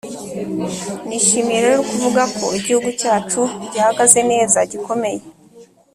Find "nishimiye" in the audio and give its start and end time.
1.07-1.59